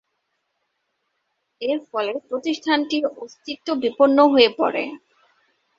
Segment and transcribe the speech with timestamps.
[1.61, 4.83] এর ফলে প্রতিষ্ঠানটির অস্তিত্ব বিপন্ন হয়ে পড়ে।